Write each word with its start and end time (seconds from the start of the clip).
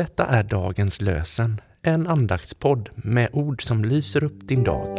Detta 0.00 0.26
är 0.26 0.42
dagens 0.42 1.00
lösen, 1.00 1.60
en 1.82 2.06
andaktspodd 2.06 2.90
med 2.94 3.28
ord 3.32 3.62
som 3.62 3.84
lyser 3.84 4.24
upp 4.24 4.48
din 4.48 4.64
dag. 4.64 4.96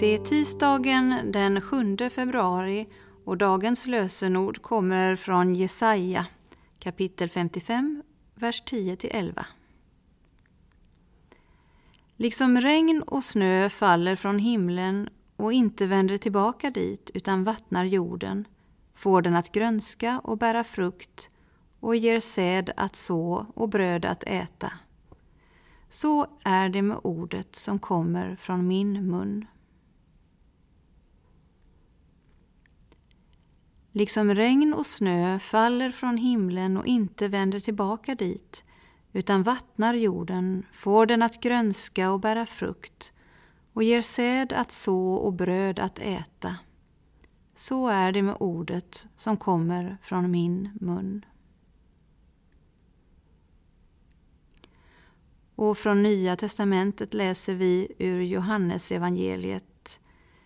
Det 0.00 0.14
är 0.14 0.24
tisdagen 0.24 1.32
den 1.32 1.60
7 1.60 1.96
februari 2.10 2.86
och 3.24 3.36
dagens 3.36 3.86
lösenord 3.86 4.62
kommer 4.62 5.16
från 5.16 5.54
Jesaja 5.54 6.26
kapitel 6.78 7.28
55, 7.28 8.02
vers 8.34 8.62
10-11. 8.66 9.44
Liksom 12.22 12.60
regn 12.60 13.02
och 13.02 13.24
snö 13.24 13.68
faller 13.68 14.16
från 14.16 14.38
himlen 14.38 15.08
och 15.36 15.52
inte 15.52 15.86
vänder 15.86 16.18
tillbaka 16.18 16.70
dit 16.70 17.10
utan 17.14 17.44
vattnar 17.44 17.84
jorden, 17.84 18.48
får 18.92 19.22
den 19.22 19.36
att 19.36 19.52
grönska 19.52 20.20
och 20.24 20.38
bära 20.38 20.64
frukt 20.64 21.30
och 21.80 21.96
ger 21.96 22.20
säd 22.20 22.72
att 22.76 22.96
så 22.96 23.46
och 23.54 23.68
bröd 23.68 24.04
att 24.04 24.24
äta. 24.26 24.72
Så 25.90 26.26
är 26.44 26.68
det 26.68 26.82
med 26.82 26.98
ordet 27.02 27.56
som 27.56 27.78
kommer 27.78 28.36
från 28.36 28.66
min 28.66 29.10
mun. 29.10 29.46
Liksom 33.92 34.34
regn 34.34 34.74
och 34.74 34.86
snö 34.86 35.38
faller 35.38 35.90
från 35.90 36.16
himlen 36.16 36.76
och 36.76 36.86
inte 36.86 37.28
vänder 37.28 37.60
tillbaka 37.60 38.14
dit, 38.14 38.64
utan 39.12 39.42
vattnar 39.42 39.94
jorden, 39.94 40.66
får 40.72 41.06
den 41.06 41.22
att 41.22 41.40
grönska 41.40 42.10
och 42.10 42.20
bära 42.20 42.46
frukt 42.46 43.12
och 43.72 43.82
ger 43.82 44.02
säd 44.02 44.52
att 44.52 44.72
så 44.72 45.14
och 45.14 45.32
bröd 45.32 45.78
att 45.78 45.98
äta. 45.98 46.56
Så 47.54 47.88
är 47.88 48.12
det 48.12 48.22
med 48.22 48.36
ordet 48.40 49.06
som 49.16 49.36
kommer 49.36 49.96
från 50.02 50.30
min 50.30 50.70
mun. 50.80 51.24
Och 55.54 55.78
från 55.78 56.02
Nya 56.02 56.36
testamentet 56.36 57.14
läser 57.14 57.54
vi 57.54 57.88
ur 57.98 58.20
Johannes 58.20 58.92
evangeliet 58.92 60.00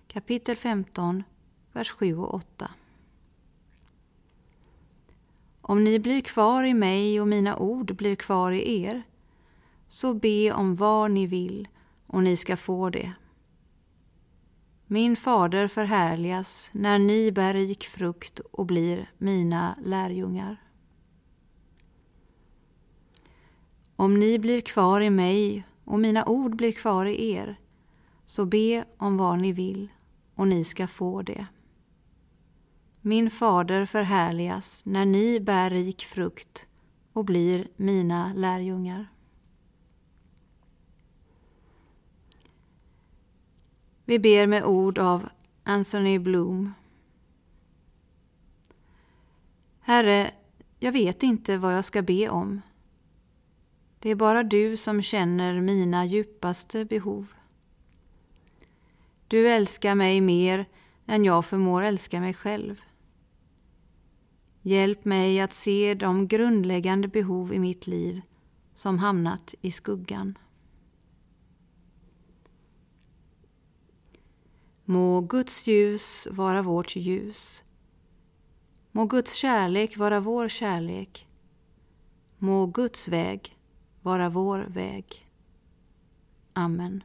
kapitel 0.06 0.56
15, 0.56 1.22
vers 1.72 1.90
7 1.90 2.16
och 2.16 2.34
8. 2.34 2.70
Om 5.68 5.84
ni 5.84 5.98
blir 5.98 6.20
kvar 6.20 6.64
i 6.64 6.74
mig 6.74 7.20
och 7.20 7.28
mina 7.28 7.56
ord 7.56 7.96
blir 7.96 8.16
kvar 8.16 8.52
i 8.52 8.82
er, 8.82 9.02
så 9.88 10.14
be 10.14 10.52
om 10.52 10.74
vad 10.74 11.10
ni 11.10 11.26
vill 11.26 11.68
och 12.06 12.22
ni 12.22 12.36
ska 12.36 12.56
få 12.56 12.90
det. 12.90 13.12
Min 14.86 15.16
fader 15.16 15.68
förhärligas 15.68 16.70
när 16.72 16.98
ni 16.98 17.32
bär 17.32 17.54
rik 17.54 17.84
frukt 17.84 18.40
och 18.40 18.66
blir 18.66 19.10
mina 19.18 19.78
lärjungar. 19.84 20.56
Om 23.96 24.18
ni 24.18 24.38
blir 24.38 24.60
kvar 24.60 25.00
i 25.00 25.10
mig 25.10 25.66
och 25.84 26.00
mina 26.00 26.24
ord 26.24 26.56
blir 26.56 26.72
kvar 26.72 27.06
i 27.06 27.30
er, 27.30 27.56
så 28.26 28.44
be 28.44 28.84
om 28.96 29.16
vad 29.16 29.38
ni 29.38 29.52
vill 29.52 29.88
och 30.34 30.48
ni 30.48 30.64
ska 30.64 30.86
få 30.86 31.22
det. 31.22 31.46
Min 33.08 33.30
fader 33.30 33.86
förhärligas 33.86 34.80
när 34.84 35.04
ni 35.04 35.40
bär 35.40 35.70
rik 35.70 36.04
frukt 36.04 36.66
och 37.12 37.24
blir 37.24 37.68
mina 37.76 38.32
lärjungar. 38.34 39.08
Vi 44.04 44.18
ber 44.18 44.46
med 44.46 44.64
ord 44.64 44.98
av 44.98 45.28
Anthony 45.62 46.18
Bloom. 46.18 46.74
Herre, 49.80 50.30
jag 50.78 50.92
vet 50.92 51.22
inte 51.22 51.58
vad 51.58 51.74
jag 51.74 51.84
ska 51.84 52.02
be 52.02 52.28
om. 52.28 52.62
Det 53.98 54.10
är 54.10 54.14
bara 54.14 54.42
du 54.42 54.76
som 54.76 55.02
känner 55.02 55.60
mina 55.60 56.04
djupaste 56.04 56.84
behov. 56.84 57.32
Du 59.28 59.48
älskar 59.48 59.94
mig 59.94 60.20
mer 60.20 60.66
än 61.06 61.24
jag 61.24 61.44
förmår 61.44 61.82
älska 61.82 62.20
mig 62.20 62.34
själv. 62.34 62.80
Hjälp 64.66 65.04
mig 65.04 65.40
att 65.40 65.54
se 65.54 65.94
de 65.94 66.28
grundläggande 66.28 67.08
behov 67.08 67.54
i 67.54 67.58
mitt 67.58 67.86
liv 67.86 68.20
som 68.74 68.98
hamnat 68.98 69.54
i 69.60 69.70
skuggan. 69.70 70.38
Må 74.84 75.20
Guds 75.20 75.66
ljus 75.66 76.28
vara 76.30 76.62
vårt 76.62 76.96
ljus. 76.96 77.62
Må 78.92 79.04
Guds 79.04 79.34
kärlek 79.34 79.96
vara 79.96 80.20
vår 80.20 80.48
kärlek. 80.48 81.26
Må 82.38 82.66
Guds 82.66 83.08
väg 83.08 83.56
vara 84.02 84.28
vår 84.28 84.58
väg. 84.58 85.26
Amen. 86.52 87.04